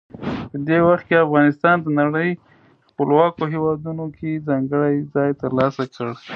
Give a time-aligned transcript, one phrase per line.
[0.49, 2.31] په دې وخت کې افغانستان د نړۍ
[2.89, 6.07] خپلواکو هیوادونو کې ځانګړی ځای ترلاسه کړ.